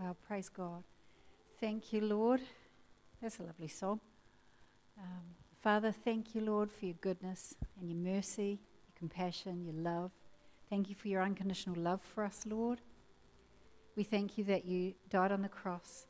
[0.00, 0.82] Well, praise God.
[1.60, 2.40] Thank you, Lord.
[3.20, 4.00] That's a lovely song.
[4.98, 10.10] Um, Father, thank you, Lord, for your goodness and your mercy, your compassion, your love.
[10.70, 12.80] Thank you for your unconditional love for us, Lord.
[13.94, 16.06] We thank you that you died on the cross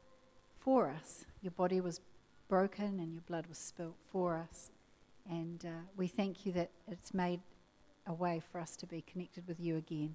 [0.61, 1.25] for us.
[1.43, 2.01] Your body was
[2.47, 4.71] broken and your blood was spilt for us.
[5.29, 7.41] And uh, we thank you that it's made
[8.07, 10.15] a way for us to be connected with you again.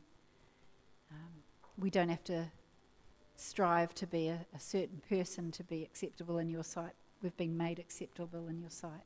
[1.11, 1.43] Um,
[1.77, 2.45] we don't have to
[3.37, 6.93] strive to be a, a certain person to be acceptable in your sight.
[7.21, 9.03] We've been made acceptable in your sight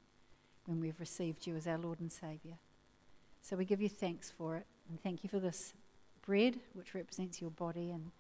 [0.65, 2.57] when we've received you as our Lord and Saviour.
[3.41, 5.73] So we give you thanks for it, and thank you for this
[6.25, 8.11] bread, which represents your body, and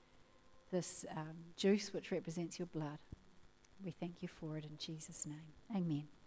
[0.71, 2.97] this um, juice, which represents your blood.
[3.83, 5.53] We thank you for it in Jesus' name.
[5.75, 6.18] Amen.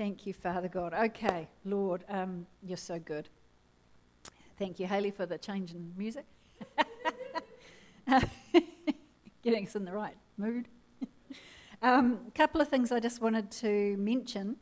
[0.00, 0.94] Thank you, Father God.
[0.94, 3.28] Okay, Lord, um, you're so good.
[4.58, 6.24] Thank you, Haley, for the change in music.
[9.42, 10.68] Getting us in the right mood.
[11.82, 14.56] A um, couple of things I just wanted to mention.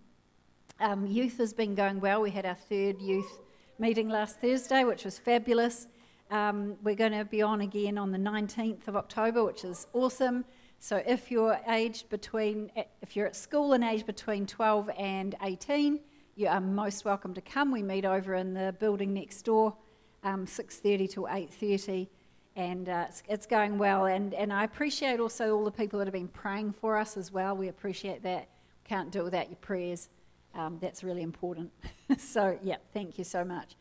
[0.81, 2.21] Um, youth has been going well.
[2.21, 3.39] We had our third youth
[3.79, 5.87] meeting last Thursday, which was fabulous.
[6.33, 10.45] Um, we're going to be on again on the 19th of October, which is awesome.
[10.81, 12.71] So if you're aged between,
[13.03, 16.01] if you're at school and aged between 12 and 18,
[16.37, 17.73] you are most welcome to come.
[17.73, 19.75] We meet over in the building next door,
[20.23, 22.09] um, 6:30 to 8:30,
[22.55, 24.07] and uh, it's, it's, going well.
[24.07, 27.33] And and I appreciate also all the people that have been praying for us as
[27.33, 27.57] well.
[27.57, 28.49] We appreciate that.
[28.85, 30.11] Can't do it without your prayers.
[30.55, 31.73] Um, that's really important.
[32.19, 33.75] so yeah, thank you so much.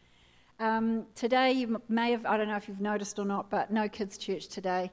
[0.60, 3.88] Um, today you may have, I don't know if you've noticed or not, but no
[3.88, 4.92] kids church today.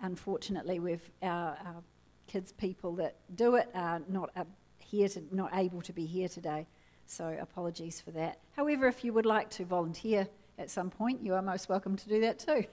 [0.00, 1.82] Unfortunately, with our, our,
[2.26, 4.44] kids people that do it are not uh,
[4.78, 6.66] here to, not able to be here today.
[7.06, 8.38] So apologies for that.
[8.54, 10.28] However, if you would like to volunteer
[10.58, 12.64] at some point, you are most welcome to do that too.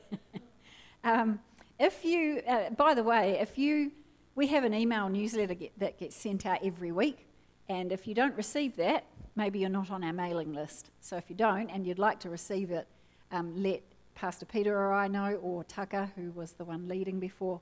[1.05, 1.39] um,
[1.79, 3.93] if you, uh, by the way, if you,
[4.35, 7.25] we have an email newsletter get, that gets sent out every week,
[7.69, 9.05] and if you don't receive that,
[9.35, 10.91] maybe you're not on our mailing list.
[10.99, 12.87] So if you don't and you'd like to receive it,
[13.31, 13.81] um, let
[14.15, 17.59] Pastor Peter or I know, or Tucker, who was the one leading before,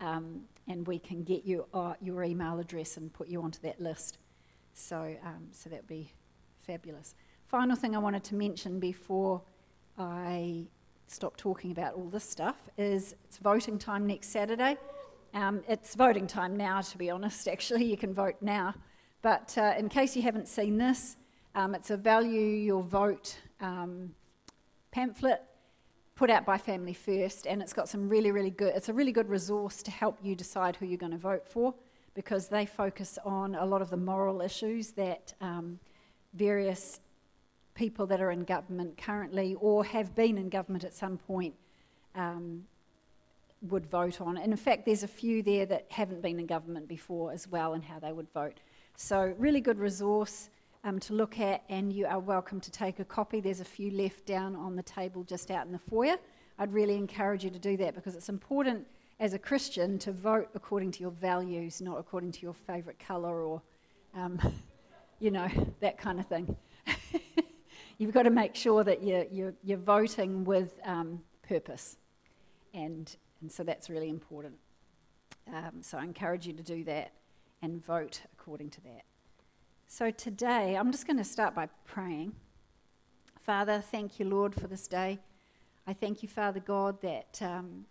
[0.00, 3.80] um, and we can get you uh, your email address and put you onto that
[3.80, 4.18] list.
[4.72, 6.10] So, um, so that would be
[6.58, 7.14] fabulous.
[7.46, 9.42] Final thing I wanted to mention before
[9.98, 10.66] I
[11.06, 14.78] stop talking about all this stuff is it's voting time next Saturday.
[15.34, 17.84] Um, it's voting time now, to be honest, actually.
[17.84, 18.74] You can vote now.
[19.22, 21.16] But uh, in case you haven't seen this,
[21.54, 24.14] um, it's a value your vote um,
[24.92, 25.42] pamphlet
[26.20, 29.10] put out by Family First, and it's got some really, really good, it's a really
[29.10, 31.72] good resource to help you decide who you're going to vote for
[32.12, 35.78] because they focus on a lot of the moral issues that um,
[36.34, 37.00] various
[37.72, 41.54] people that are in government currently or have been in government at some point
[42.14, 42.66] um,
[43.62, 44.36] would vote on.
[44.36, 47.72] And in fact, there's a few there that haven't been in government before as well
[47.72, 48.60] and how they would vote.
[48.94, 50.50] So, really good resource
[50.84, 53.40] um, to look at, and you are welcome to take a copy.
[53.40, 56.16] There's a few left down on the table just out in the foyer.
[56.58, 58.86] I'd really encourage you to do that because it's important
[59.18, 63.42] as a Christian to vote according to your values, not according to your favourite colour
[63.42, 63.62] or,
[64.14, 64.40] um,
[65.20, 65.48] you know,
[65.80, 66.56] that kind of thing.
[67.98, 71.98] You've got to make sure that you're, you're, you're voting with um, purpose,
[72.72, 74.54] and, and so that's really important.
[75.52, 77.12] Um, so I encourage you to do that
[77.60, 79.02] and vote according to that.
[79.92, 82.32] So today, I'm just going to start by praying.
[83.42, 85.18] Father, thank you, Lord, for this day.
[85.84, 87.86] I thank you, Father God, that, um,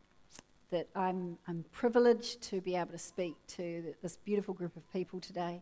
[0.72, 5.20] that I'm, I'm privileged to be able to speak to this beautiful group of people
[5.20, 5.62] today.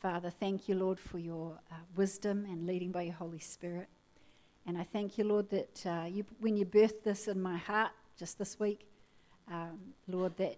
[0.00, 3.88] Father, thank you, Lord, for your uh, wisdom and leading by your Holy Spirit.
[4.66, 7.92] And I thank you, Lord, that uh, you, when you birthed this in my heart
[8.18, 8.88] just this week,
[9.52, 10.56] um, Lord, that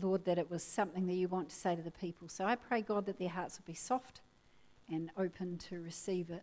[0.00, 2.28] Lord, that it was something that you want to say to the people.
[2.28, 4.20] So I pray, God, that their hearts will be soft
[4.90, 6.42] and open to receive it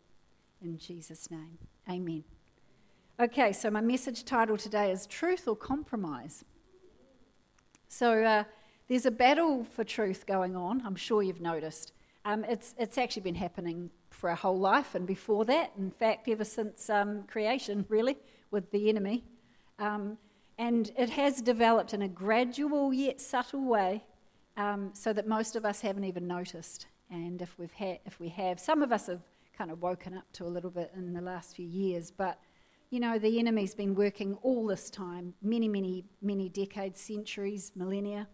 [0.62, 1.58] in Jesus' name.
[1.90, 2.24] Amen.
[3.20, 6.46] Okay, so my message title today is Truth or Compromise.
[7.88, 8.44] So uh,
[8.88, 11.92] there's a battle for truth going on, I'm sure you've noticed.
[12.26, 16.28] Um, it's, it's actually been happening for our whole life and before that, in fact,
[16.28, 18.18] ever since um, creation, really,
[18.52, 19.24] with the enemy.
[19.80, 20.18] Um,
[20.60, 24.04] and it has developed in a gradual yet subtle way
[24.58, 26.86] um, so that most of us haven't even noticed.
[27.10, 29.22] And if, we've ha- if we have, some of us have
[29.58, 32.40] kind of woken up to a little bit in the last few years, but
[32.90, 38.28] you know, the enemy's been working all this time, many, many, many decades, centuries, millennia,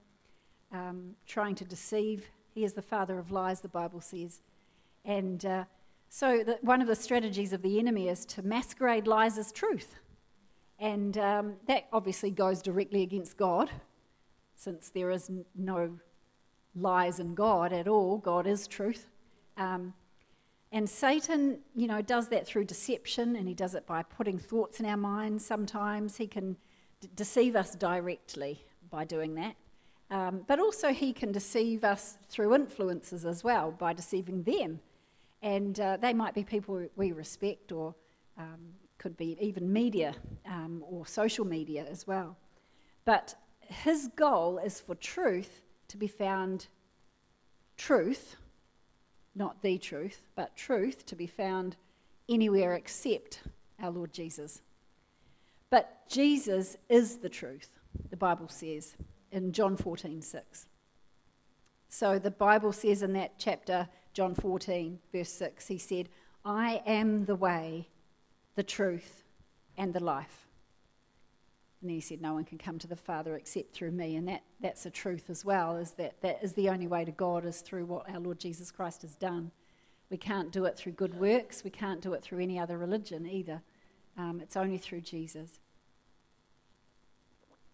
[0.72, 2.30] um, trying to deceive.
[2.54, 4.40] He is the father of lies, the Bible says.
[5.04, 5.66] And uh,
[6.10, 9.96] so, the, one of the strategies of the enemy is to masquerade lies as truth.
[10.80, 13.70] And um, that obviously goes directly against God,
[14.56, 15.98] since there is no
[16.76, 18.18] lies in God at all.
[18.18, 19.08] God is truth.
[19.58, 19.94] Um,
[20.72, 24.80] and Satan, you know, does that through deception, and he does it by putting thoughts
[24.80, 25.46] in our minds.
[25.46, 26.58] Sometimes he can
[27.00, 29.56] d- deceive us directly by doing that.
[30.12, 34.80] Um, but also, he can deceive us through influences as well by deceiving them.
[35.42, 37.96] And uh, they might be people we respect, or
[38.38, 38.60] um,
[38.98, 40.16] could be even media
[40.46, 42.38] um, or social media as well.
[43.04, 46.68] But his goal is for truth to be found
[47.78, 48.36] truth
[49.36, 51.76] not the truth, but truth to be found
[52.30, 53.42] anywhere except
[53.82, 54.62] our Lord Jesus.
[55.70, 57.70] But Jesus is the truth,
[58.10, 58.96] the Bible says
[59.32, 60.68] in John 14 6.
[61.90, 66.10] So the Bible says in that chapter, John 14, verse 6, he said,
[66.44, 67.90] I am the way,
[68.56, 69.24] the truth,
[69.78, 70.48] and the life.
[71.82, 74.16] And then he said, No one can come to the Father except through me.
[74.16, 77.12] And that, that's the truth as well, is that that is the only way to
[77.12, 79.52] God is through what our Lord Jesus Christ has done.
[80.10, 81.64] We can't do it through good works.
[81.64, 83.62] We can't do it through any other religion either.
[84.18, 85.60] Um, it's only through Jesus.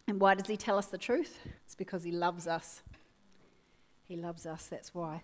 [0.08, 1.40] And why does he tell us the truth?
[1.66, 2.82] It's because he loves us.
[4.08, 5.22] He loves us, that's why.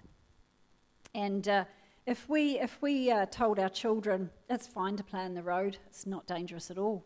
[1.13, 1.65] And uh,
[2.07, 5.77] if we, if we uh, told our children, it's fine to play in the road,
[5.85, 7.05] it's not dangerous at all,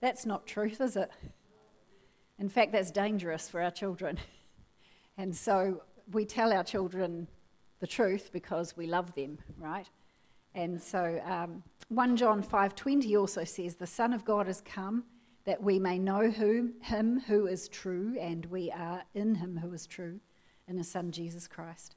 [0.00, 1.10] that's not truth, is it?
[2.38, 4.18] In fact, that's dangerous for our children.
[5.18, 7.28] And so we tell our children
[7.80, 9.86] the truth because we love them, right?
[10.54, 15.04] And so um, 1 John 5:20 also says, "The Son of God has come
[15.44, 19.74] that we may know whom, him who is true, and we are in him who
[19.74, 20.18] is true,
[20.66, 21.94] in his Son Jesus Christ.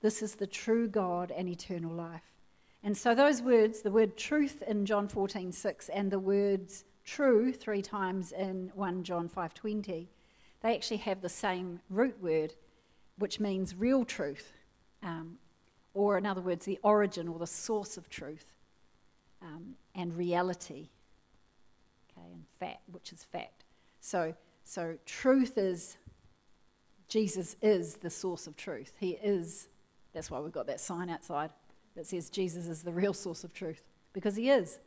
[0.00, 2.34] This is the true God and eternal life."
[2.82, 7.82] And so those words, the word truth in John 14:6 and the words true three
[7.82, 10.08] times in 1 John 5:20,
[10.60, 12.54] they actually have the same root word,
[13.16, 14.52] which means real truth,
[15.02, 15.38] um,
[15.94, 18.52] or in other words, the origin or the source of truth,
[19.40, 20.90] um, and reality.
[22.10, 23.64] Okay, and fact, which is fact.
[24.00, 24.34] So,
[24.64, 25.96] so truth is
[27.08, 28.96] Jesus is the source of truth.
[29.00, 29.68] He is.
[30.18, 31.50] That's why we've got that sign outside
[31.94, 34.80] that says Jesus is the real source of truth because he is.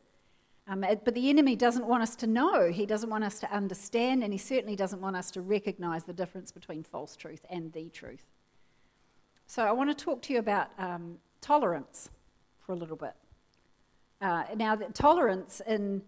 [0.68, 2.70] Um, but the enemy doesn't want us to know.
[2.70, 6.12] He doesn't want us to understand, and he certainly doesn't want us to recognize the
[6.12, 8.26] difference between false truth and the truth.
[9.46, 12.10] So I want to talk to you about um, tolerance
[12.60, 13.14] for a little bit.
[14.20, 16.02] Uh, now, tolerance in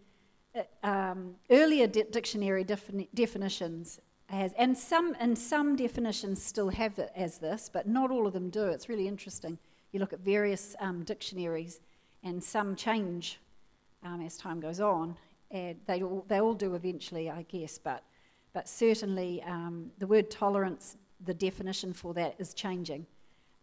[0.54, 6.98] uh, um, earlier di- dictionary defini- definitions has, and some, and some definitions still have
[6.98, 8.64] it as this, but not all of them do.
[8.64, 9.58] It's really interesting.
[9.92, 11.80] You look at various um, dictionaries,
[12.22, 13.38] and some change
[14.02, 15.16] um, as time goes on.
[15.50, 18.02] And they all, they all do eventually, I guess, but,
[18.52, 23.06] but certainly um, the word tolerance, the definition for that is changing.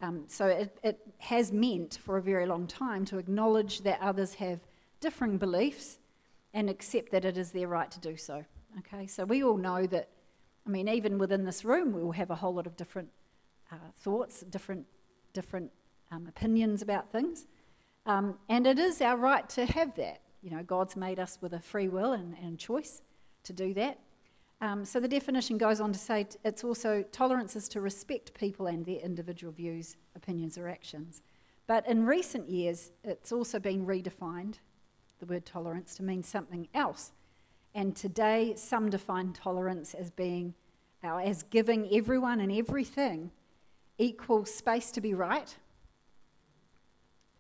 [0.02, 4.36] Um, so it, it has meant for a very long time to acknowledge that others
[4.36, 4.60] have
[5.00, 6.00] differing beliefs
[6.54, 8.46] and accept that it is their right to do so.
[8.80, 10.08] Okay, so we all know that,
[10.66, 13.10] I mean, even within this room, we will have a whole lot of different
[13.72, 14.86] uh, thoughts, different,
[15.34, 15.72] different
[16.12, 17.48] um, opinions about things.
[18.06, 20.22] Um, and it is our right to have that.
[20.42, 23.02] You know, God's made us with a free will and, and choice
[23.44, 24.00] to do that.
[24.60, 28.68] Um, so the definition goes on to say it's also tolerance is to respect people
[28.68, 31.24] and their individual views, opinions, or actions.
[31.66, 34.56] But in recent years, it's also been redefined,
[35.20, 37.12] the word tolerance, to mean something else.
[37.74, 40.54] And today, some define tolerance as being,
[41.04, 43.32] uh, as giving everyone and everything
[43.98, 45.56] equal space to be right,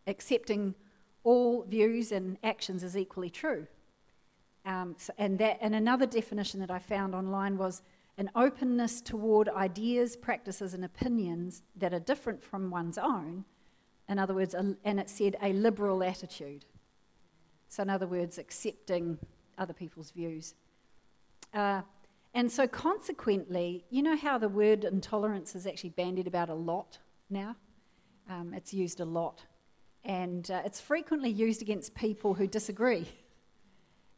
[0.08, 0.76] accepting
[1.24, 3.68] all views and actions is equally true.
[4.66, 7.82] Um, so, and, that, and another definition that I found online was
[8.18, 13.46] an openness toward ideas, practices, and opinions that are different from one's own.
[14.08, 16.66] In other words, a, and it said a liberal attitude.
[17.70, 19.18] So, in other words, accepting
[19.58, 20.55] other people's views.
[21.53, 21.81] Uh,
[22.34, 26.98] and so, consequently, you know how the word intolerance is actually bandied about a lot
[27.29, 27.55] now?
[28.29, 29.43] Um, it's used a lot
[30.03, 33.08] and uh, it's frequently used against people who disagree.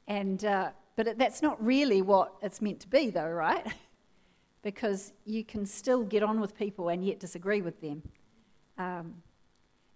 [0.08, 3.66] And, uh, but it, that's not really what it's meant to be, though, right?
[4.62, 8.02] because you can still get on with people and yet disagree with them.
[8.78, 9.16] Um,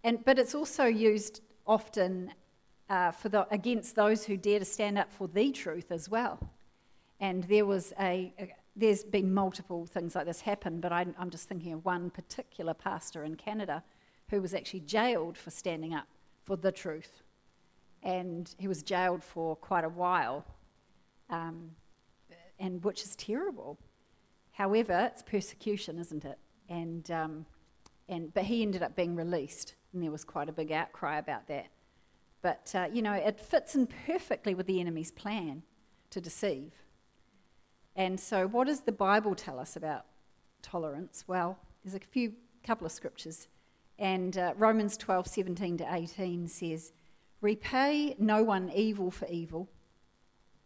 [0.03, 2.33] and, but it's also used often
[2.89, 6.39] uh, for the, against those who dare to stand up for the truth as well.
[7.19, 11.31] And there was a, a there's been multiple things like this happen, but I, I'm
[11.31, 13.83] just thinking of one particular pastor in Canada
[14.29, 16.07] who was actually jailed for standing up
[16.43, 17.23] for the truth.
[18.03, 20.45] And he was jailed for quite a while,
[21.31, 21.71] um,
[22.59, 23.79] and which is terrible.
[24.51, 26.37] However, it's persecution, isn't it?
[26.69, 27.45] And, um,
[28.07, 31.47] and, but he ended up being released, and there was quite a big outcry about
[31.47, 31.67] that.
[32.41, 35.63] But, uh, you know, it fits in perfectly with the enemy's plan
[36.11, 36.73] to deceive.
[37.95, 40.05] And so, what does the Bible tell us about
[40.61, 41.23] tolerance?
[41.27, 43.47] Well, there's a few couple of scriptures.
[43.97, 46.93] And uh, Romans 12, 17 to 18 says,
[47.41, 49.67] Repay no one evil for evil.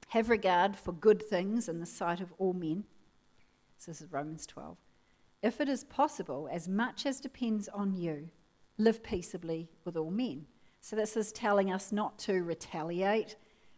[0.10, 2.84] Have regard for good things in the sight of all men.
[3.78, 4.78] So this is Romans 12.
[5.42, 8.30] If it is possible, as much as depends on you,
[8.78, 10.46] live peaceably with all men.
[10.82, 13.36] So this is telling us not to retaliate.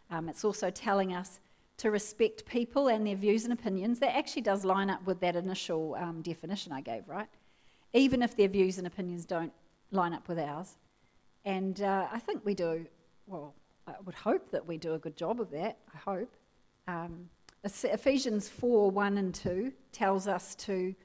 [0.09, 1.39] Um, it's also telling us
[1.77, 3.99] to respect people and their views and opinions.
[3.99, 7.27] That actually does line up with that initial um, definition I gave, right?
[7.93, 9.51] Even if their views and opinions don't
[9.91, 10.77] line up with ours.
[11.43, 12.85] And uh, I think we do,
[13.27, 13.53] well,
[13.85, 16.33] I would hope that we do a good job of that, I hope.
[16.87, 17.29] Um,
[17.65, 20.95] Ephesians 4 1 and 2 tells us to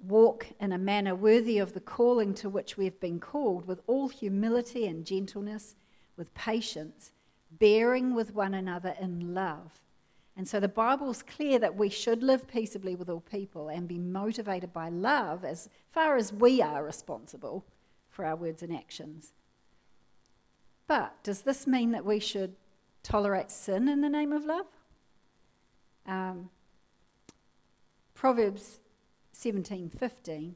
[0.00, 3.80] walk in a manner worthy of the calling to which we have been called, with
[3.86, 5.74] all humility and gentleness,
[6.16, 7.12] with patience,
[7.50, 9.80] bearing with one another in love
[10.38, 13.98] and so the Bible's clear that we should live peaceably with all people and be
[13.98, 17.66] motivated by love as far as we are responsible
[18.08, 19.32] for our words and actions.
[20.86, 22.54] But does this mean that we should
[23.02, 24.66] tolerate sin in the name of love?
[26.06, 26.50] Um,
[28.14, 28.78] Proverbs
[29.38, 30.54] 17:15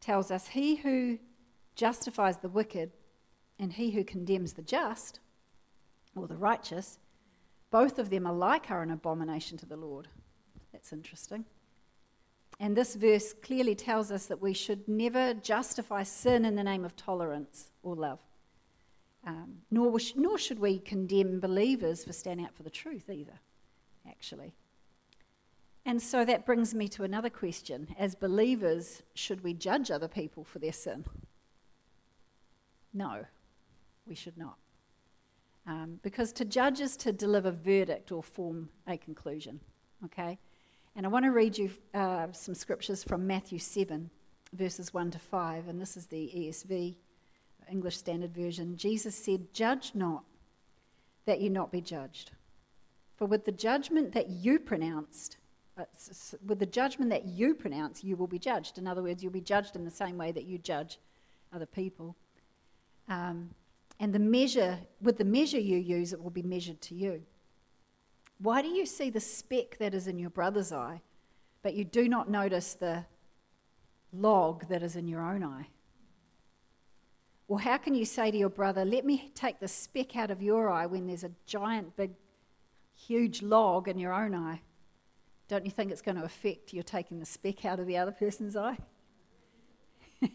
[0.00, 1.18] tells us he who
[1.74, 2.92] justifies the wicked
[3.58, 5.20] and he who condemns the just
[6.14, 6.98] or the righteous
[7.70, 10.08] both of them alike are an abomination to the Lord.
[10.72, 11.44] That's interesting.
[12.58, 16.84] And this verse clearly tells us that we should never justify sin in the name
[16.84, 18.20] of tolerance or love.
[19.26, 23.40] Um, nor, nor should we condemn believers for standing up for the truth either,
[24.08, 24.54] actually.
[25.86, 27.94] And so that brings me to another question.
[27.96, 31.04] As believers, should we judge other people for their sin?
[32.92, 33.24] No,
[34.04, 34.56] we should not.
[35.64, 39.60] Um, because to judge is to deliver verdict or form a conclusion.
[40.04, 40.38] Okay?
[40.96, 44.10] And I want to read you uh, some scriptures from Matthew 7,
[44.54, 46.96] verses 1 to 5, and this is the ESV,
[47.70, 48.76] English Standard Version.
[48.76, 50.24] Jesus said, Judge not,
[51.26, 52.32] that you not be judged.
[53.16, 55.36] For with the judgment that you pronounced,
[55.78, 55.84] uh,
[56.46, 58.78] with the judgment that you pronounce, you will be judged.
[58.78, 60.98] In other words, you'll be judged in the same way that you judge
[61.52, 62.16] other people.
[63.08, 63.50] Um,
[64.00, 67.22] and the measure, with the measure you use, it will be measured to you.
[68.38, 71.00] Why do you see the speck that is in your brother's eye,
[71.62, 73.04] but you do not notice the
[74.12, 75.68] log that is in your own eye?
[77.48, 80.42] Or how can you say to your brother, Let me take the speck out of
[80.42, 82.10] your eye when there's a giant, big,
[82.94, 84.60] huge log in your own eye?
[85.48, 88.12] Don't you think it's going to affect you're taking the speck out of the other
[88.12, 88.78] person's eye?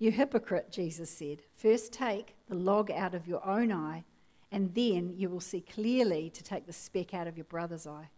[0.00, 4.04] You hypocrite, Jesus said, first take the log out of your own eye,
[4.50, 8.08] and then you will see clearly to take the speck out of your brother's eye.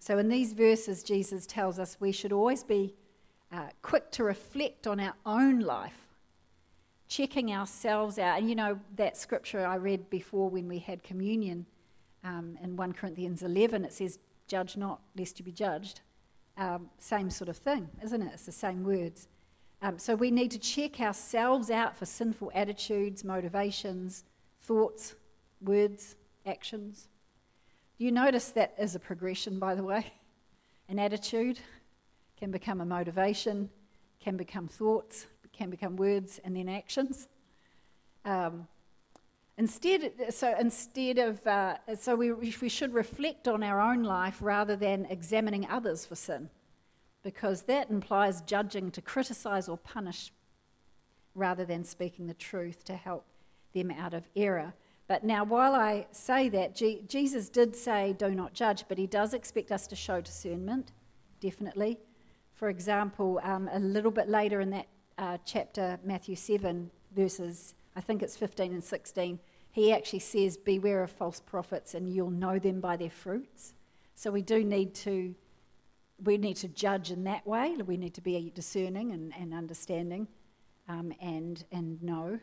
[0.00, 2.94] So, in these verses, Jesus tells us we should always be
[3.50, 6.08] uh, quick to reflect on our own life,
[7.08, 8.38] checking ourselves out.
[8.38, 11.64] And you know, that scripture I read before when we had communion
[12.22, 16.00] um, in 1 Corinthians 11, it says, Judge not, lest you be judged.
[16.56, 18.30] Um, same sort of thing, isn't it?
[18.32, 19.28] It's the same words.
[19.82, 24.24] Um, so we need to check ourselves out for sinful attitudes, motivations,
[24.62, 25.14] thoughts,
[25.60, 27.08] words, actions.
[27.98, 30.12] Do you notice that is a progression, by the way.
[30.88, 31.58] An attitude
[32.38, 33.68] can become a motivation,
[34.20, 37.28] can become thoughts, can become words, and then actions.
[38.24, 38.68] Um,
[39.58, 44.76] instead, so instead of, uh, so we, we should reflect on our own life rather
[44.76, 46.50] than examining others for sin
[47.26, 50.32] because that implies judging to criticize or punish
[51.34, 53.26] rather than speaking the truth to help
[53.74, 54.72] them out of error.
[55.08, 59.08] But now, while I say that, G- Jesus did say, do not judge, but he
[59.08, 60.92] does expect us to show discernment,
[61.40, 61.98] definitely.
[62.54, 64.86] For example, um, a little bit later in that
[65.18, 69.40] uh, chapter, Matthew 7, verses, I think it's 15 and 16,
[69.76, 73.74] he actually says, Beware of false prophets, and you'll know them by their fruits.
[74.14, 75.34] So we do need to
[76.24, 77.76] we need to judge in that way.
[77.86, 80.28] We need to be discerning and, and understanding
[80.88, 82.40] um, and, and know.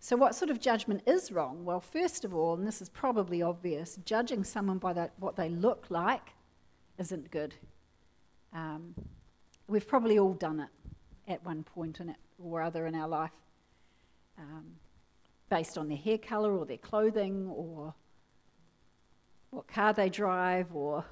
[0.00, 1.66] So, what sort of judgment is wrong?
[1.66, 5.50] Well, first of all, and this is probably obvious, judging someone by that, what they
[5.50, 6.30] look like
[6.98, 7.54] isn't good.
[8.54, 8.94] Um,
[9.68, 13.32] we've probably all done it at one point in it or other in our life,
[14.38, 14.64] um,
[15.50, 17.94] based on their hair colour or their clothing or
[19.50, 21.04] what car they drive or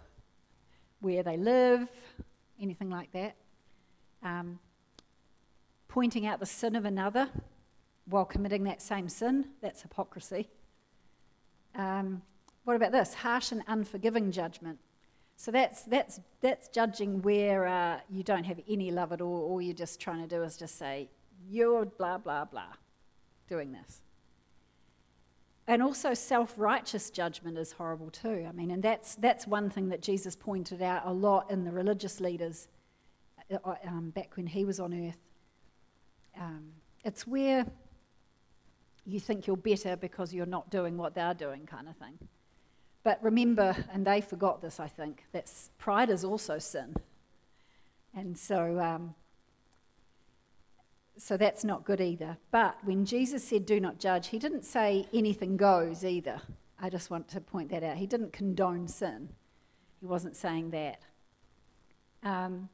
[1.00, 1.88] where they live,
[2.60, 3.36] anything like that.
[4.22, 4.58] Um,
[5.88, 7.28] pointing out the sin of another
[8.06, 10.48] while committing that same sin, that's hypocrisy.
[11.74, 12.22] Um,
[12.64, 13.14] what about this?
[13.14, 14.78] Harsh and unforgiving judgment.
[15.36, 19.42] So that's, that's, that's judging where uh, you don't have any love at all.
[19.50, 21.10] All you're just trying to do is just say,
[21.48, 22.74] you're blah, blah, blah,
[23.48, 24.02] doing this.
[25.68, 28.46] And also, self righteous judgment is horrible too.
[28.48, 31.70] I mean, and that's, that's one thing that Jesus pointed out a lot in the
[31.70, 32.68] religious leaders
[33.50, 35.18] uh, uh, um, back when he was on earth.
[36.38, 36.72] Um,
[37.04, 37.66] it's where
[39.04, 42.18] you think you're better because you're not doing what they're doing, kind of thing.
[43.04, 46.94] But remember, and they forgot this, I think, that pride is also sin.
[48.14, 49.14] And so, um,
[51.18, 52.36] so that's not good either.
[52.50, 56.40] But when Jesus said, do not judge, he didn't say anything goes either.
[56.80, 57.96] I just want to point that out.
[57.96, 59.30] He didn't condone sin,
[60.00, 61.00] he wasn't saying that.
[62.24, 62.68] Um,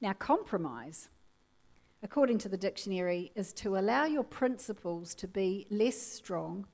[0.00, 1.08] now, compromise,
[2.02, 6.66] according to the dictionary, is to allow your principles to be less strong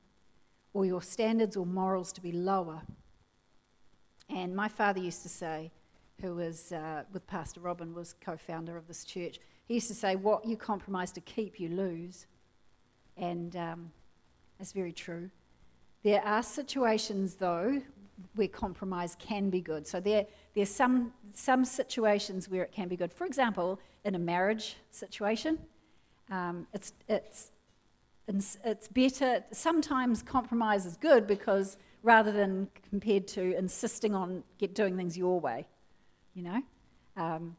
[0.72, 2.82] or your standards or morals to be lower.
[4.30, 5.72] And my father used to say,
[6.20, 9.94] who was uh, with Pastor Robin, was co founder of this church, he used to
[9.94, 12.26] say, What you compromise to keep, you lose.
[13.16, 13.92] And um,
[14.58, 15.30] that's very true.
[16.02, 17.82] There are situations, though,
[18.34, 19.86] where compromise can be good.
[19.86, 23.12] So there, there's some, some situations where it can be good.
[23.12, 25.58] For example, in a marriage situation,
[26.30, 27.50] um, it's, it's
[28.62, 34.96] it's better, sometimes compromise is good because rather than compared to insisting on get doing
[34.96, 35.66] things your way,
[36.34, 36.62] you know.
[37.16, 37.56] Um,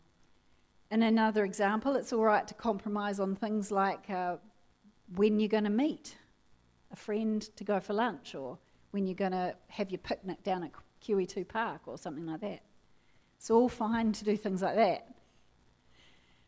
[0.91, 4.37] and another example, it's all right to compromise on things like uh,
[5.15, 6.15] when you're going to meet
[6.91, 8.57] a friend to go for lunch or
[8.91, 10.71] when you're going to have your picnic down at
[11.05, 12.61] QE2 Park or something like that.
[13.37, 15.07] It's all fine to do things like that.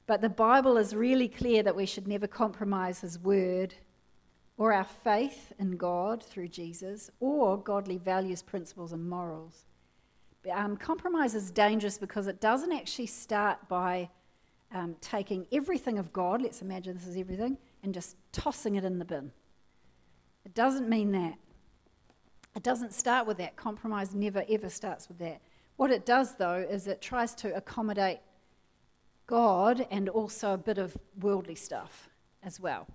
[0.07, 3.75] But the Bible is really clear that we should never compromise His word
[4.57, 9.65] or our faith in God through Jesus, or godly values, principles, and morals.
[10.51, 14.09] Um, compromise is dangerous because it doesn't actually start by
[14.73, 18.99] um, taking everything of God, let's imagine this is everything, and just tossing it in
[18.99, 19.31] the bin.
[20.45, 21.35] It doesn't mean that.
[22.55, 23.55] It doesn't start with that.
[23.55, 25.41] Compromise never ever starts with that.
[25.77, 28.19] What it does, though, is it tries to accommodate
[29.27, 32.09] God and also a bit of worldly stuff
[32.43, 32.87] as well.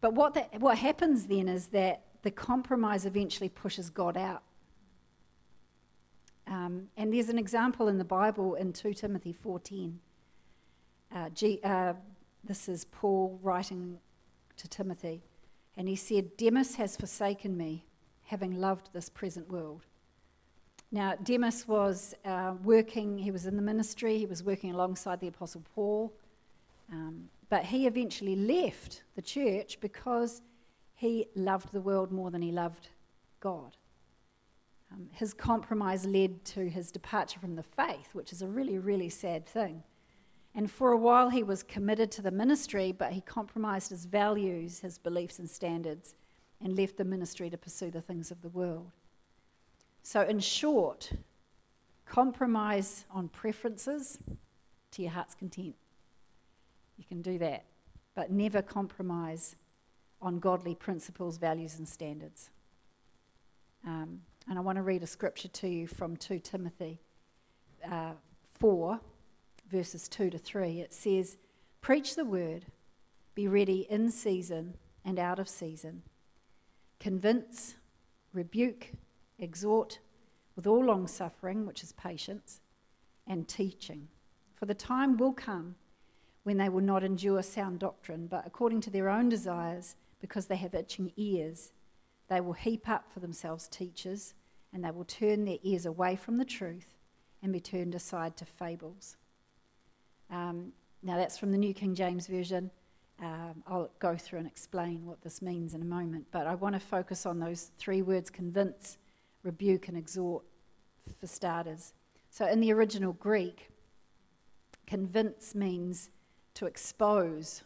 [0.00, 4.42] But what, that, what happens then is that the compromise eventually pushes God out.
[6.46, 9.94] Um, and there's an example in the Bible in 2 Timothy 4.10.
[11.14, 11.94] Uh, G, uh,
[12.44, 13.98] this is Paul writing
[14.56, 15.22] to Timothy.
[15.76, 17.84] And he said, Demas has forsaken me,
[18.24, 19.86] having loved this present world.
[20.90, 25.28] Now, Demas was uh, working, he was in the ministry, he was working alongside the
[25.28, 26.12] Apostle Paul.
[26.90, 30.42] Um, but he eventually left the church because
[30.94, 32.88] he loved the world more than he loved
[33.40, 33.76] God.
[34.92, 39.10] Um, his compromise led to his departure from the faith, which is a really, really
[39.10, 39.82] sad thing.
[40.54, 44.80] And for a while, he was committed to the ministry, but he compromised his values,
[44.80, 46.14] his beliefs, and standards,
[46.60, 48.90] and left the ministry to pursue the things of the world.
[50.02, 51.12] So, in short,
[52.06, 54.18] compromise on preferences
[54.92, 55.76] to your heart's content.
[56.96, 57.64] You can do that,
[58.14, 59.54] but never compromise
[60.20, 62.50] on godly principles, values, and standards.
[63.86, 66.98] Um, and I want to read a scripture to you from 2 Timothy
[67.90, 68.12] uh,
[68.54, 68.98] 4,
[69.70, 70.80] verses 2 to 3.
[70.80, 71.36] It says,
[71.80, 72.66] Preach the word,
[73.34, 76.02] be ready in season and out of season.
[76.98, 77.76] Convince,
[78.32, 78.92] rebuke,
[79.38, 80.00] exhort
[80.56, 82.60] with all long suffering, which is patience,
[83.26, 84.08] and teaching.
[84.54, 85.76] For the time will come
[86.42, 90.56] when they will not endure sound doctrine, but according to their own desires, because they
[90.56, 91.70] have itching ears,
[92.28, 94.34] they will heap up for themselves teachers,
[94.72, 96.96] and they will turn their ears away from the truth
[97.42, 99.16] and be turned aside to fables.
[100.30, 102.70] Um, now, that's from the New King James Version.
[103.20, 106.74] Um, I'll go through and explain what this means in a moment, but I want
[106.74, 108.98] to focus on those three words convince,
[109.42, 110.44] rebuke, and exhort
[111.20, 111.92] for starters.
[112.30, 113.70] So, in the original Greek,
[114.86, 116.10] convince means
[116.54, 117.62] to expose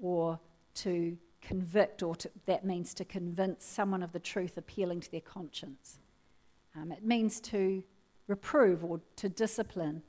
[0.00, 0.38] or
[0.74, 5.20] to convict, or to, that means to convince someone of the truth appealing to their
[5.20, 5.98] conscience.
[6.74, 7.82] Um, it means to
[8.26, 10.02] reprove or to discipline.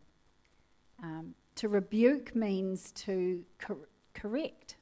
[1.03, 4.75] Um, to rebuke means to cor- correct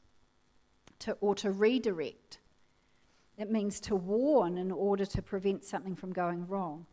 [0.99, 2.39] to, or to redirect.
[3.37, 6.85] It means to warn in order to prevent something from going wrong.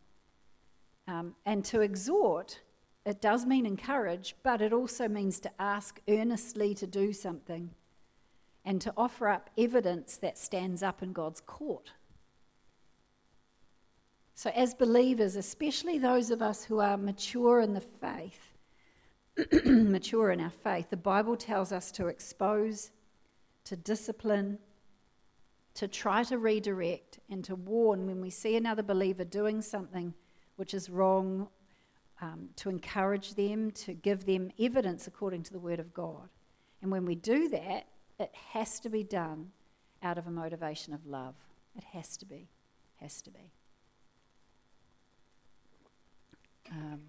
[1.07, 2.59] Um, and to exhort,
[3.05, 7.71] it does mean encourage, but it also means to ask earnestly to do something
[8.65, 11.91] and to offer up evidence that stands up in God's court.
[14.35, 18.50] So, as believers, especially those of us who are mature in the faith,
[19.65, 22.91] mature in our faith, the Bible tells us to expose,
[23.65, 24.59] to discipline,
[25.75, 30.13] to try to redirect, and to warn when we see another believer doing something
[30.57, 31.47] which is wrong,
[32.21, 36.29] um, to encourage them, to give them evidence according to the Word of God.
[36.81, 37.87] And when we do that,
[38.19, 39.51] it has to be done
[40.03, 41.35] out of a motivation of love.
[41.75, 42.49] It has to be.
[42.97, 43.51] Has to be.
[46.69, 47.01] Um,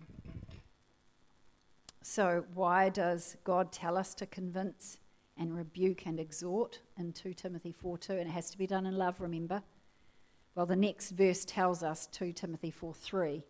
[2.02, 4.98] so, why does God tell us to convince
[5.36, 8.12] and rebuke and exhort in 2 Timothy 4 2?
[8.12, 9.62] And it has to be done in love, remember?
[10.54, 13.42] Well, the next verse tells us 2 Timothy 4 3,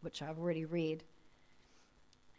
[0.00, 1.04] which I've already read.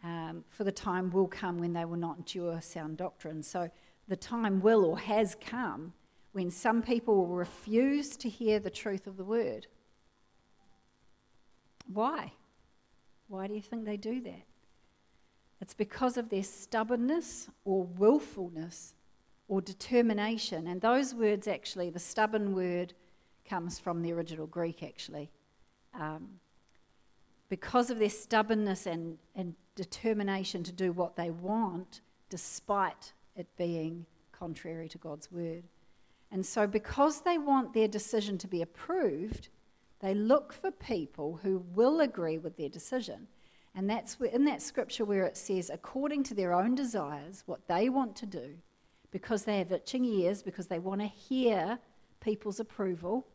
[0.02, 3.42] Um, for the time will come when they will not endure sound doctrine.
[3.42, 3.70] So,
[4.06, 5.94] the time will or has come
[6.32, 9.66] when some people will refuse to hear the truth of the word.
[11.86, 12.32] Why?
[13.28, 14.42] Why do you think they do that?
[15.64, 18.94] It's because of their stubbornness or willfulness
[19.48, 20.66] or determination.
[20.66, 22.92] And those words, actually, the stubborn word
[23.48, 25.30] comes from the original Greek, actually.
[25.98, 26.28] Um,
[27.48, 34.04] because of their stubbornness and, and determination to do what they want, despite it being
[34.32, 35.62] contrary to God's word.
[36.30, 39.48] And so, because they want their decision to be approved,
[40.00, 43.28] they look for people who will agree with their decision.
[43.74, 47.88] And that's in that scripture where it says, according to their own desires, what they
[47.88, 48.54] want to do,
[49.10, 51.78] because they have itching ears, because they want to hear
[52.20, 53.26] people's approval,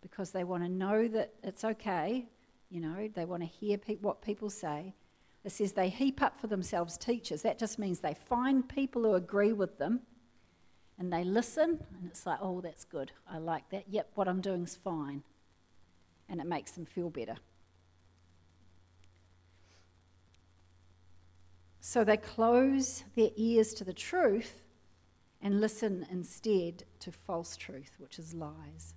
[0.00, 2.26] because they want to know that it's okay,
[2.70, 4.94] you know, they want to hear pe- what people say.
[5.44, 7.42] It says they heap up for themselves teachers.
[7.42, 10.00] That just means they find people who agree with them
[10.98, 13.12] and they listen, and it's like, oh, that's good.
[13.30, 13.84] I like that.
[13.88, 15.22] Yep, what I'm doing is fine.
[16.28, 17.36] And it makes them feel better.
[21.88, 24.64] So they close their ears to the truth
[25.40, 28.94] and listen instead to false truth, which is lies.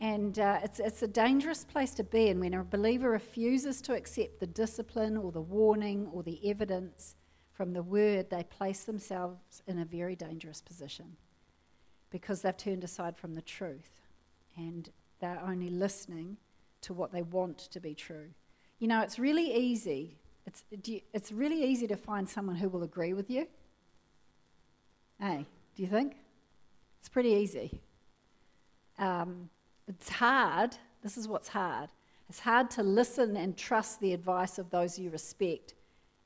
[0.00, 3.92] And uh, it's, it's a dangerous place to be in when a believer refuses to
[3.92, 7.16] accept the discipline or the warning or the evidence
[7.50, 11.16] from the word, they place themselves in a very dangerous position
[12.10, 14.00] because they've turned aside from the truth
[14.56, 16.36] and they're only listening
[16.82, 18.28] to what they want to be true.
[18.78, 22.82] You know, it's really easy it's, you, it's really easy to find someone who will
[22.82, 23.46] agree with you.
[25.20, 26.16] Hey, do you think?
[27.00, 27.80] It's pretty easy.
[28.98, 29.48] Um,
[29.88, 30.76] it's hard.
[31.02, 31.90] This is what's hard.
[32.28, 35.74] It's hard to listen and trust the advice of those you respect,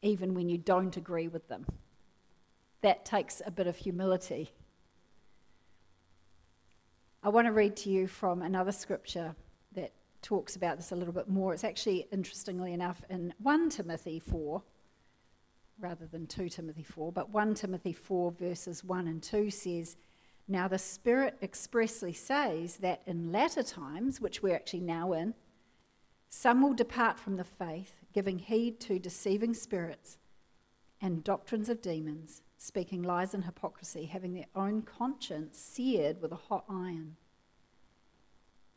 [0.02, 1.66] even when you don't agree with them.
[2.82, 4.50] That takes a bit of humility.
[7.22, 9.34] I want to read to you from another scripture
[10.26, 11.54] talks about this a little bit more.
[11.54, 14.60] It's actually, interestingly enough, in 1 Timothy 4,
[15.78, 19.96] rather than 2 Timothy 4, but 1 Timothy 4, verses 1 and 2 says,
[20.48, 25.34] Now the Spirit expressly says that in latter times, which we're actually now in,
[26.28, 30.18] some will depart from the faith, giving heed to deceiving spirits
[31.00, 36.36] and doctrines of demons, speaking lies and hypocrisy, having their own conscience seared with a
[36.36, 37.14] hot iron.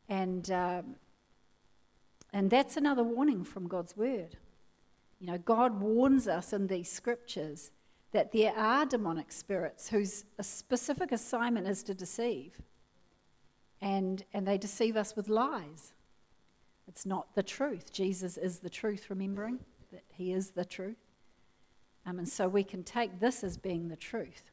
[0.07, 0.95] And um,
[2.33, 4.37] and that's another warning from God's word.
[5.19, 7.71] You know, God warns us in these scriptures
[8.11, 12.59] that there are demonic spirits whose specific assignment is to deceive.
[13.81, 15.93] And, and they deceive us with lies.
[16.87, 17.93] It's not the truth.
[17.93, 19.59] Jesus is the truth, remembering
[19.91, 20.97] that he is the truth.
[22.05, 24.48] Um, and so we can take this as being the truth.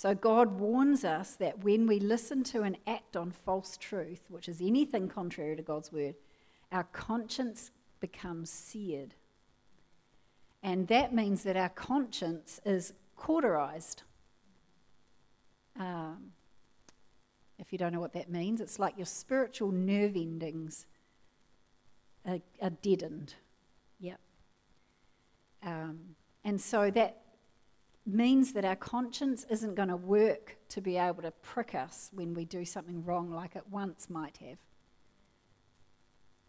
[0.00, 4.48] So God warns us that when we listen to and act on false truth, which
[4.48, 6.14] is anything contrary to God's word,
[6.72, 9.12] our conscience becomes seared.
[10.62, 14.04] And that means that our conscience is cauterized.
[15.78, 16.32] Um,
[17.58, 20.86] if you don't know what that means, it's like your spiritual nerve endings
[22.24, 23.34] are, are deadened.
[23.98, 24.20] Yep.
[25.62, 25.98] Um,
[26.42, 27.18] and so that
[28.06, 32.34] means that our conscience isn't going to work to be able to prick us when
[32.34, 34.58] we do something wrong like it once might have.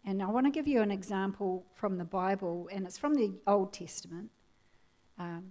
[0.04, 3.34] And I want to give you an example from the Bible, and it's from the
[3.46, 4.30] Old Testament.
[5.18, 5.44] Um,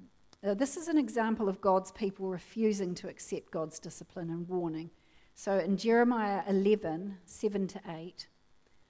[0.45, 4.89] uh, this is an example of God's people refusing to accept God's discipline and warning.
[5.35, 8.27] So in Jeremiah 11, 7 to 8,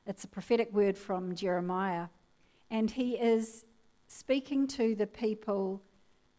[0.07, 2.07] it's a prophetic word from Jeremiah,
[2.71, 3.65] and he is
[4.07, 5.83] speaking to the people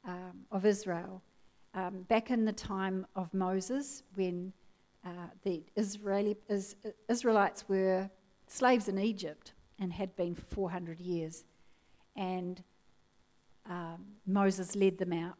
[0.05, 1.23] um, of Israel
[1.75, 4.53] um, back in the time of Moses when
[5.05, 6.77] uh, the Israeli, is,
[7.09, 8.11] Israelites were
[8.47, 11.45] slaves in Egypt and had been for 400 years.
[12.15, 12.62] And
[13.69, 15.37] um, Moses led them out.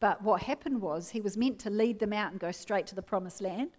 [0.00, 2.94] But what happened was he was meant to lead them out and go straight to
[2.96, 3.70] the promised land.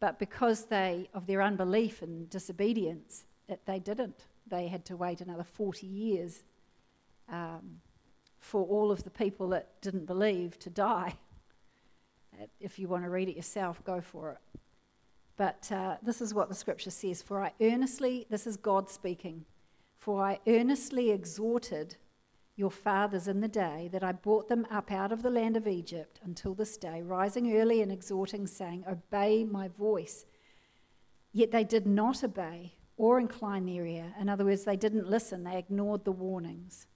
[0.00, 4.26] But because they, of their unbelief and disobedience, it, they didn't.
[4.46, 6.42] They had to wait another 40 years
[7.30, 7.80] um,
[8.38, 11.14] for all of the people that didn't believe to die.
[12.60, 14.60] If you want to read it yourself, go for it.
[15.36, 19.44] But uh, this is what the scripture says For I earnestly, this is God speaking,
[19.96, 21.96] for I earnestly exhorted
[22.56, 25.68] your fathers in the day that I brought them up out of the land of
[25.68, 30.26] Egypt until this day, rising early and exhorting, saying, Obey my voice.
[31.32, 34.12] Yet they did not obey or incline their ear.
[34.20, 36.87] In other words, they didn't listen, they ignored the warnings.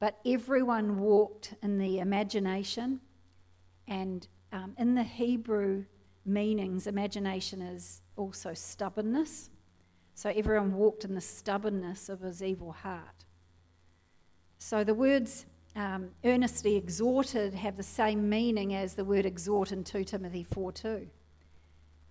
[0.00, 3.00] But everyone walked in the imagination,
[3.88, 5.84] and um, in the Hebrew
[6.24, 9.50] meanings, imagination is also stubbornness.
[10.14, 13.24] So everyone walked in the stubbornness of his evil heart.
[14.58, 19.84] So the words um, earnestly exhorted have the same meaning as the word exhort in
[19.84, 21.08] 2 Timothy 4 2.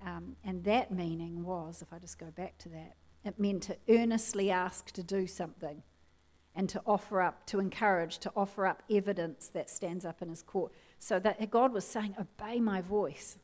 [0.06, 2.96] Um, and that meaning was, if I just go back to that,
[3.26, 5.84] it meant to earnestly ask to do something
[6.58, 10.42] and to offer up, to encourage, to offer up evidence that stands up in his
[10.42, 10.74] court.
[10.98, 13.38] So that God was saying, Obey my voice.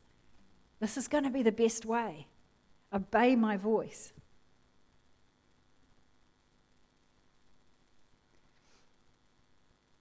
[0.79, 2.27] This is going to be the best way.
[2.91, 4.11] Obey my voice.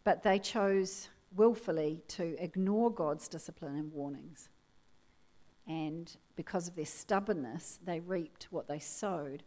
[0.05, 4.49] But they chose willfully to ignore God's discipline and warnings.
[5.69, 9.43] And because of their stubbornness, they reaped what they sowed.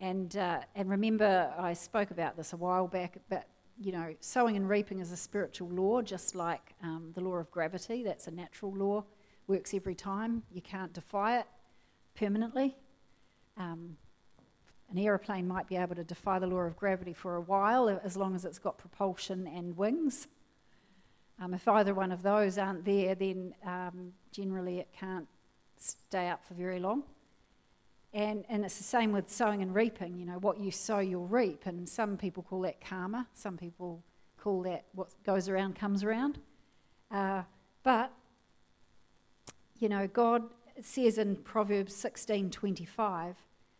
[0.00, 3.46] And, uh, and remember, I spoke about this a while back, but
[3.80, 7.50] you know, sowing and reaping is a spiritual law, just like um, the law of
[7.50, 8.02] gravity.
[8.02, 9.04] That's a natural law
[9.46, 10.42] works every time.
[10.50, 11.46] You can't defy it
[12.16, 12.76] permanently.
[13.56, 13.96] Um,
[14.90, 18.16] an aeroplane might be able to defy the law of gravity for a while as
[18.16, 20.26] long as it's got propulsion and wings.
[21.40, 25.28] Um, if either one of those aren't there, then um, generally it can't
[25.76, 27.04] stay up for very long.
[28.14, 30.16] And, and it's the same with sowing and reaping.
[30.16, 31.66] You know, what you sow, you'll reap.
[31.66, 33.26] And some people call that karma.
[33.34, 34.02] Some people
[34.38, 36.38] call that what goes around comes around.
[37.10, 37.42] Uh,
[37.82, 38.12] but
[39.78, 40.42] you know, God
[40.80, 43.34] says in Proverbs 16:25,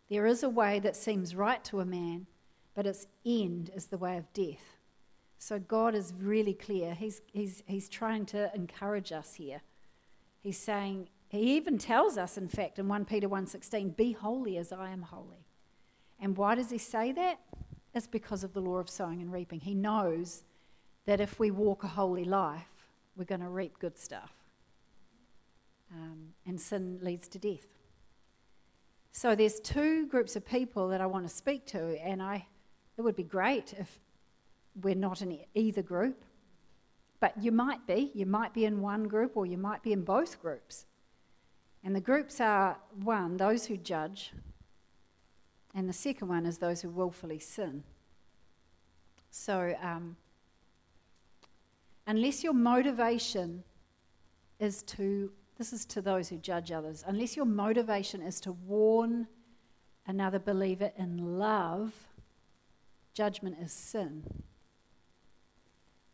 [0.08, 2.26] there is a way that seems right to a man,
[2.74, 4.78] but its end is the way of death.
[5.38, 6.94] So God is really clear.
[6.94, 9.60] He's, he's, he's trying to encourage us here.
[10.40, 14.72] He's saying, he even tells us, in fact, in 1 Peter 1.16, be holy as
[14.72, 15.46] I am holy.
[16.20, 17.38] And why does he say that?
[17.94, 19.60] It's because of the law of sowing and reaping.
[19.60, 20.42] He knows
[21.06, 22.68] that if we walk a holy life,
[23.16, 24.32] we're going to reap good stuff
[25.92, 27.66] um, and sin leads to death.
[29.12, 32.46] So there's two groups of people that I want to speak to, and I,
[32.96, 33.98] it would be great if
[34.82, 36.24] we're not in either group,
[37.20, 38.12] but you might be.
[38.14, 40.86] You might be in one group, or you might be in both groups.
[41.84, 44.32] And the groups are one, those who judge,
[45.74, 47.84] and the second one is those who willfully sin.
[49.30, 50.16] So, um,
[52.06, 53.62] unless your motivation
[54.58, 57.02] is to this is to those who judge others.
[57.04, 59.26] Unless your motivation is to warn
[60.06, 61.92] another believer in love,
[63.12, 64.22] judgment is sin.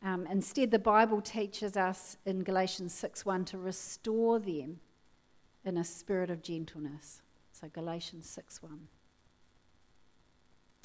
[0.02, 4.80] Um, instead, the Bible teaches us in Galatians 6:1 to restore them
[5.64, 7.22] in a spirit of gentleness.
[7.52, 8.88] So Galatians 6:1.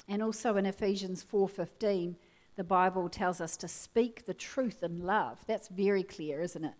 [0.08, 2.16] And also in Ephesians 4:15,
[2.56, 5.44] the Bible tells us to speak the truth in love.
[5.46, 6.74] That's very clear, isn't it?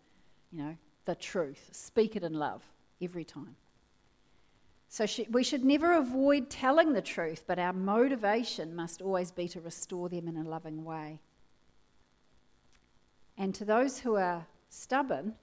[0.50, 1.70] You know, the truth.
[1.72, 3.56] Speak it in love every time.
[4.88, 9.60] So we should never avoid telling the truth, but our motivation must always be to
[9.60, 11.20] restore them in a loving way.
[13.36, 15.36] And to those who are stubborn,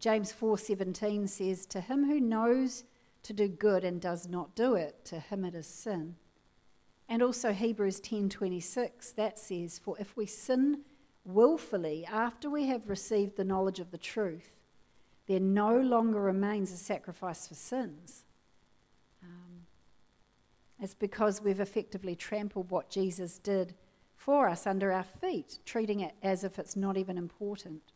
[0.00, 2.84] James 4:17 says, "To him who knows
[3.22, 6.16] to do good and does not do it, to him it is sin.
[7.08, 10.84] And also Hebrews 10:26 that says for if we sin
[11.24, 14.56] willfully after we have received the knowledge of the truth
[15.26, 18.24] there no longer remains a sacrifice for sins.
[19.22, 19.66] Um,
[20.80, 23.74] it's because we've effectively trampled what Jesus did
[24.16, 27.92] for us under our feet, treating it as if it's not even important.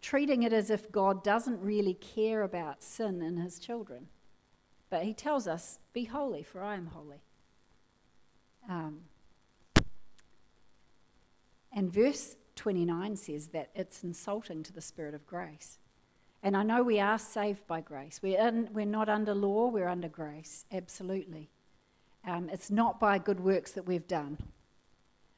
[0.00, 4.08] Treating it as if God doesn't really care about sin in his children.
[4.90, 7.22] But he tells us, Be holy, for I am holy.
[8.68, 9.00] Um,
[11.72, 15.78] and verse 29 says that it's insulting to the Spirit of grace.
[16.42, 18.20] And I know we are saved by grace.
[18.22, 21.50] We're, in, we're not under law, we're under grace, absolutely.
[22.26, 24.38] Um, it's not by good works that we've done,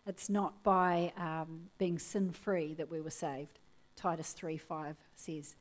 [0.07, 3.59] it's not by um, being sin free that we were saved.
[3.97, 5.57] Titus 3 5 says.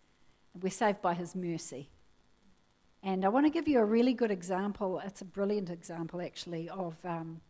[0.62, 1.90] We're saved by his mercy.
[3.02, 5.02] And I want to give you a really good example.
[5.04, 7.42] It's a brilliant example, actually, of, um,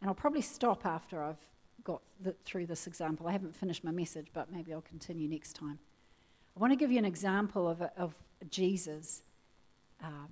[0.00, 1.44] and I'll probably stop after I've
[1.84, 3.26] got the, through this example.
[3.28, 5.78] I haven't finished my message, but maybe I'll continue next time.
[6.56, 8.14] I want to give you an example of, of
[8.50, 9.22] Jesus
[10.02, 10.28] um,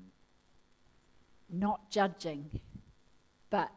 [1.50, 2.48] not judging,
[3.50, 3.70] but,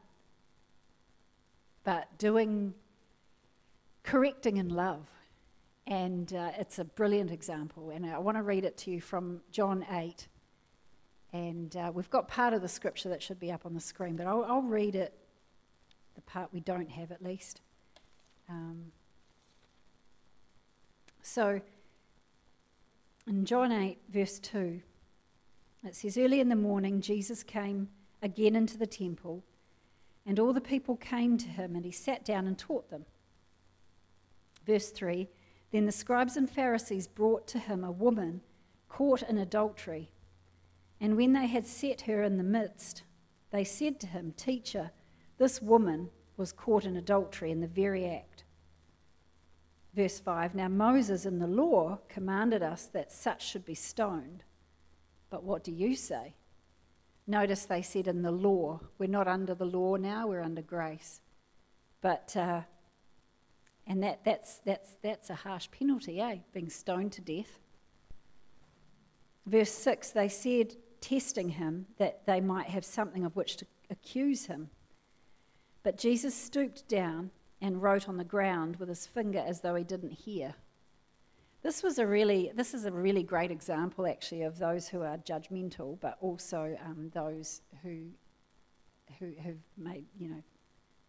[1.84, 2.74] but doing,
[4.04, 5.08] correcting in love.
[5.88, 7.92] And uh, it's a brilliant example.
[7.92, 10.28] And I want to read it to you from John 8.
[11.32, 14.18] And uh, we've got part of the scripture that should be up on the screen,
[14.18, 15.18] but I'll, I'll read it,
[16.16, 17.62] the part we don't have at least.
[18.50, 18.92] Um,
[21.22, 21.62] so,
[23.26, 24.82] in John 8, verse 2,
[25.86, 27.90] it says, Early in the morning, Jesus came
[28.22, 29.44] again into the temple,
[30.26, 33.06] and all the people came to him, and he sat down and taught them.
[34.66, 35.28] Verse 3
[35.72, 38.42] Then the scribes and Pharisees brought to him a woman
[38.90, 40.12] caught in adultery.
[41.00, 43.04] And when they had set her in the midst,
[43.52, 44.92] they said to him, Teacher,
[45.38, 48.44] this woman was caught in adultery in the very act.
[49.94, 54.44] Verse 5 Now Moses in the law commanded us that such should be stoned.
[55.30, 56.36] But what do you say?
[57.26, 58.80] Notice they said in the law.
[58.98, 61.22] We're not under the law now, we're under grace.
[62.02, 62.62] But, uh,
[63.88, 66.38] and that, that's, that's, that's a harsh penalty, eh?
[66.54, 67.60] Being stoned to death.
[69.46, 74.48] Verse 6 they said, testing him, that they might have something of which to accuse
[74.48, 74.70] him.
[75.84, 79.86] But Jesus stooped down and wrote on the ground with his finger as though he
[79.86, 80.56] didn't hear.
[81.64, 85.18] This was a really, this is a really great example actually of those who are
[85.18, 88.08] judgmental, but also um, those who,
[89.20, 90.44] who have made, you know,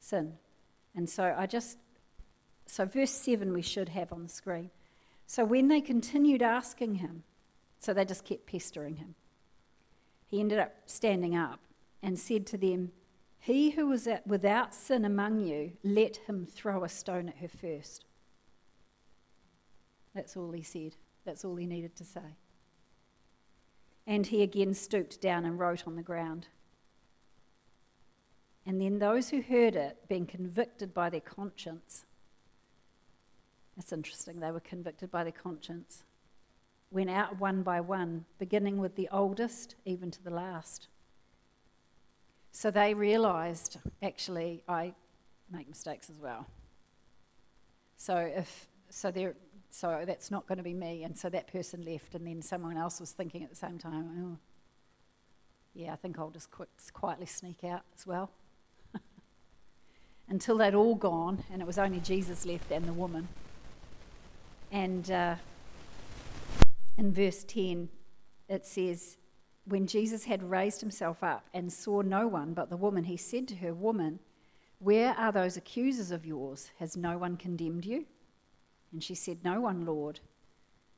[0.00, 0.32] sin.
[0.94, 1.78] And so I just,
[2.68, 4.70] so verse 7 we should have on the screen.
[5.26, 7.24] So when they continued asking him,
[7.81, 9.14] so they just kept pestering him,
[10.26, 11.61] he ended up standing up
[12.02, 12.92] and said to them,
[13.40, 18.04] he who is without sin among you, let him throw a stone at her first.
[20.14, 20.96] That's all he said.
[21.24, 22.37] That's all he needed to say.
[24.07, 26.48] And he again stooped down and wrote on the ground.
[28.66, 32.04] And then those who heard it, being convicted by their conscience,
[33.78, 36.02] that's interesting, they were convicted by their conscience,
[36.90, 40.88] went out one by one, beginning with the oldest, even to the last.
[42.50, 44.94] So they realized actually, I
[45.48, 46.46] make mistakes as well.
[47.96, 49.34] So if so, there,
[49.70, 52.76] so that's not going to be me, and so that person left, and then someone
[52.76, 54.38] else was thinking at the same time, oh,
[55.74, 56.48] yeah, I think I'll just
[56.92, 58.30] quietly sneak out as well.
[60.28, 63.28] Until they'd all gone, and it was only Jesus left and the woman.
[64.70, 65.37] And uh,
[66.96, 67.88] in verse 10,
[68.48, 69.16] it says,
[69.68, 73.46] when Jesus had raised himself up and saw no one but the woman, he said
[73.48, 74.18] to her, Woman,
[74.78, 76.70] where are those accusers of yours?
[76.78, 78.07] Has no one condemned you?
[78.92, 80.20] And she said, No one, Lord.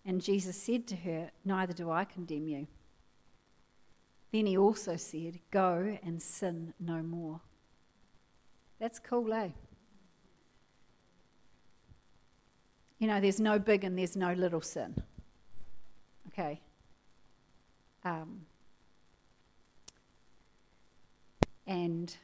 [0.05, 2.67] And Jesus said to her, Neither do I condemn you.
[4.33, 7.41] Then he also said, Go and sin no more.
[8.79, 9.51] That's cool, eh?
[13.01, 14.95] You know, there's no big and there's no little sin.
[16.29, 16.61] Okay.
[18.05, 18.43] Um,
[21.71, 22.17] And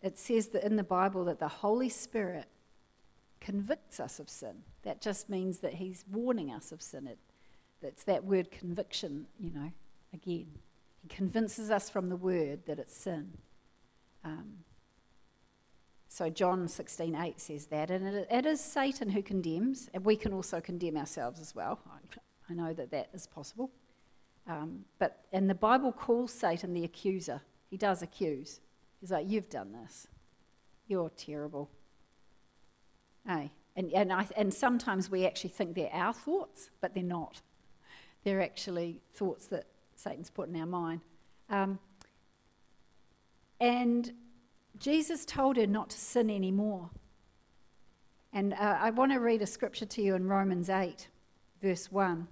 [0.00, 2.46] it says that in the Bible that the Holy Spirit
[3.42, 4.62] convicts us of sin.
[4.84, 7.06] That just means that He's warning us of sin.
[7.06, 7.18] It,
[7.82, 9.70] that's that word conviction, you know,
[10.14, 10.46] again.
[11.02, 13.34] He convinces us from the word that it's sin.
[14.24, 14.60] Um,
[16.16, 20.32] so John 16:8 says that, and it, it is Satan who condemns, and we can
[20.32, 21.78] also condemn ourselves as well.
[21.90, 21.98] I,
[22.48, 23.70] I know that that is possible.
[24.46, 27.42] Um, but and the Bible calls Satan the accuser.
[27.68, 28.60] he does accuse.
[28.98, 30.08] He's like, You've done this.
[30.86, 31.68] You're terrible.
[33.26, 33.50] Hey.
[33.76, 37.42] And, and, I, and sometimes we actually think they're our thoughts, but they're not.
[38.24, 41.02] They're actually thoughts that Satan's put in our mind.
[41.50, 41.78] Um,
[43.60, 44.14] and
[44.78, 46.90] Jesus told her not to sin anymore.
[48.32, 51.08] And uh, I want to read a scripture to you in Romans 8,
[51.62, 52.28] verse 1.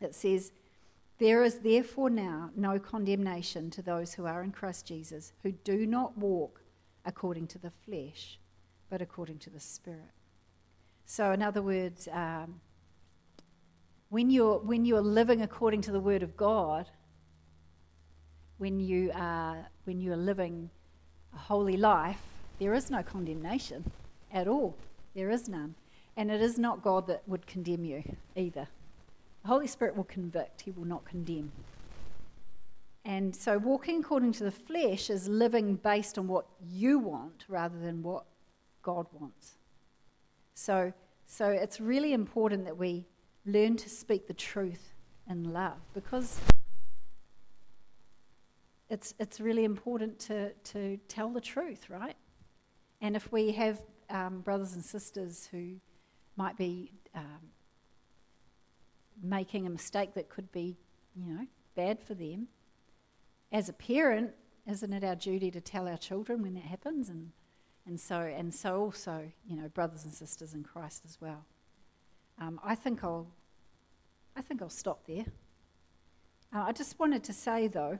[0.00, 0.52] It says,
[1.18, 5.86] There is therefore now no condemnation to those who are in Christ Jesus, who do
[5.86, 6.62] not walk
[7.04, 8.38] according to the flesh,
[8.88, 10.12] but according to the Spirit.
[11.04, 12.60] So, in other words, um,
[14.08, 16.88] when, you're, when you're living according to the Word of God,
[18.58, 20.70] when you are, when you are living
[21.34, 22.20] a holy life,
[22.58, 23.90] there is no condemnation
[24.32, 24.76] at all.
[25.14, 25.74] There is none.
[26.16, 28.02] And it is not God that would condemn you
[28.36, 28.68] either.
[29.42, 31.52] The Holy Spirit will convict, He will not condemn.
[33.04, 37.78] And so, walking according to the flesh is living based on what you want rather
[37.78, 38.24] than what
[38.82, 39.56] God wants.
[40.54, 40.92] So,
[41.26, 43.06] so it's really important that we
[43.46, 44.92] learn to speak the truth
[45.28, 46.38] in love because
[48.90, 52.16] it's, it's really important to, to tell the truth, right?
[53.00, 53.80] And if we have
[54.10, 55.76] um, brothers and sisters who
[56.36, 57.52] might be um,
[59.22, 60.76] making a mistake that could be,
[61.14, 62.48] you know, bad for them,
[63.52, 64.32] as a parent,
[64.66, 67.08] isn't it our duty to tell our children when that happens?
[67.08, 67.30] And,
[67.86, 71.44] and, so, and so also, you know, brothers and sisters in Christ as well.
[72.40, 73.28] Um, I, think I'll,
[74.36, 75.26] I think I'll stop there.
[76.52, 77.98] Uh, I just wanted to say, though,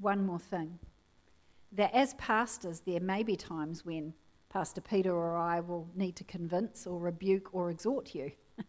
[0.00, 0.78] one more thing.
[1.72, 4.14] That as pastors, there may be times when
[4.48, 8.32] Pastor Peter or I will need to convince or rebuke or exhort you.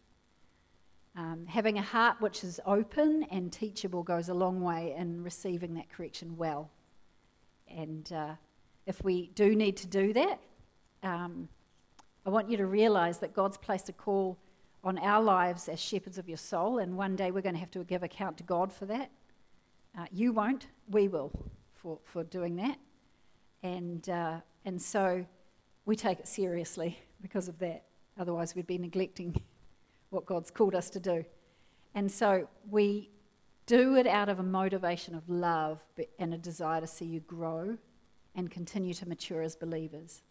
[1.15, 5.73] um, having a heart which is open and teachable goes a long way in receiving
[5.75, 6.69] that correction well.
[7.69, 8.33] And uh,
[8.85, 10.39] if we do need to do that,
[11.03, 11.47] um,
[12.25, 14.37] I want you to realize that God's placed a call
[14.83, 17.71] on our lives as shepherds of your soul, and one day we're going to have
[17.71, 19.09] to give account to God for that.
[19.97, 21.31] Uh, you won't, we will
[21.75, 22.77] for, for doing that.
[23.63, 25.25] And, uh, and so
[25.85, 27.85] we take it seriously because of that.
[28.17, 29.41] Otherwise, we'd be neglecting
[30.09, 31.25] what God's called us to do.
[31.95, 33.09] And so we
[33.65, 35.79] do it out of a motivation of love
[36.17, 37.77] and a desire to see you grow
[38.35, 40.21] and continue to mature as believers.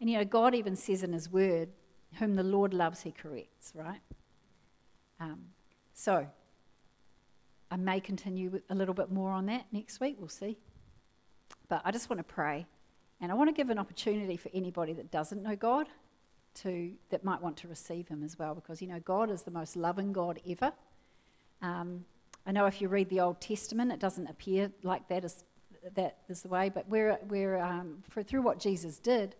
[0.00, 1.68] And you know, God even says in His Word,
[2.18, 4.00] whom the Lord loves, He corrects, right?
[5.20, 5.40] Um,
[5.94, 6.26] so
[7.70, 10.16] I may continue a little bit more on that next week.
[10.18, 10.58] We'll see.
[11.68, 12.66] But I just want to pray.
[13.20, 15.88] And I want to give an opportunity for anybody that doesn't know God
[16.62, 19.50] to that might want to receive him as well because you know God is the
[19.50, 20.72] most loving God ever.
[21.60, 22.04] Um,
[22.46, 25.44] I know if you read the Old Testament, it doesn't appear like that is
[25.94, 29.36] that is the way, but we're, we're um, for, through what Jesus did,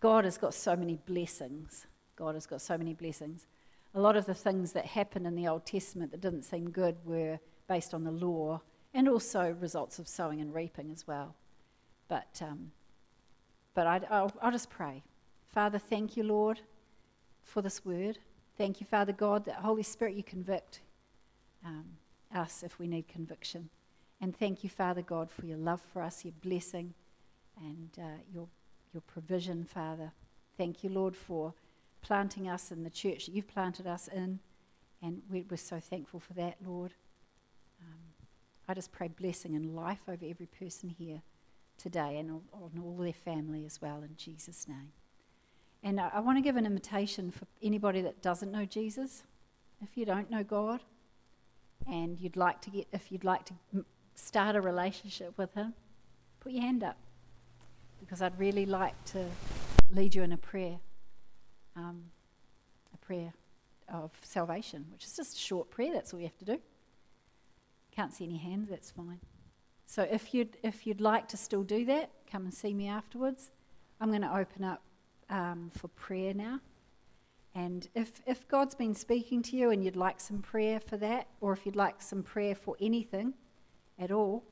[0.00, 1.86] God has got so many blessings.
[2.16, 3.46] God has got so many blessings
[3.94, 6.96] a lot of the things that happened in the Old Testament that didn't seem good
[7.04, 7.38] were
[7.68, 8.60] based on the law
[8.92, 11.34] and also results of sowing and reaping as well.
[12.08, 12.72] But, um,
[13.72, 15.02] but I, will I'll just pray.
[15.46, 16.60] Father, thank you, Lord,
[17.42, 18.18] for this word.
[18.58, 20.80] Thank you, Father God, that Holy Spirit, you convict
[21.64, 21.84] um,
[22.34, 23.68] us if we need conviction.
[24.20, 26.94] And thank you, Father God, for your love for us, your blessing,
[27.60, 28.48] and uh, your,
[28.92, 30.12] your provision, Father.
[30.56, 31.54] Thank you, Lord, for
[32.04, 34.38] planting us in the church that you've planted us in.
[35.02, 36.92] And we're, so thankful for that, Lord.
[37.80, 37.98] Um,
[38.68, 41.22] I just pray blessing and life over every person here
[41.76, 44.92] today and on all their family as well, in Jesus' name.
[45.82, 49.24] And I, I want to give an invitation for anybody that doesn't know Jesus.
[49.82, 50.80] If you don't know God,
[51.86, 53.54] and you'd like to get, if you'd like to
[54.14, 55.74] start a relationship with Him,
[56.40, 56.96] put your hand up
[58.00, 59.26] because I'd really like to
[59.90, 60.78] lead you in a prayer
[61.76, 62.04] um,
[62.92, 63.32] a prayer
[63.92, 65.92] of salvation, which is just a short prayer.
[65.92, 66.58] That's all you have to do.
[67.94, 69.20] Can't see any hands, that's fine.
[69.86, 73.50] So if you'd, if you'd like to still do that, come and see me afterwards.
[74.00, 74.82] I'm going to open up
[75.30, 76.60] um, for prayer now.
[77.54, 81.28] And if, if God's been speaking to you and you'd like some prayer for that,
[81.40, 83.34] or if you'd like some prayer for anything
[83.98, 84.42] at all,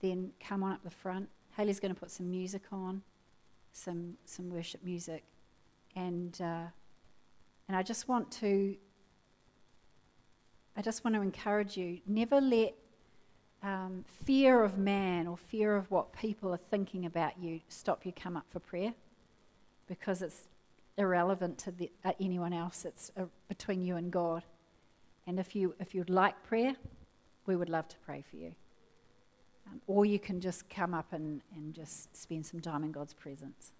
[0.00, 1.28] then come on up the front.
[1.56, 3.02] Haley's going to put some music on,
[3.72, 5.24] some, some worship music
[5.96, 6.66] and uh,
[7.68, 8.76] and I just want to
[10.76, 12.74] I just want to encourage you never let
[13.62, 18.12] um, fear of man or fear of what people are thinking about you stop you
[18.12, 18.94] come up for prayer.
[19.86, 20.42] Because it's
[20.96, 22.84] irrelevant to the, uh, anyone else.
[22.84, 24.44] It's uh, between you and God.
[25.26, 26.76] And if you if you'd like prayer
[27.50, 28.54] we would love to pray for you.
[29.66, 33.12] Um, or you can just come up and, and just spend some time in God's
[33.12, 33.72] presence.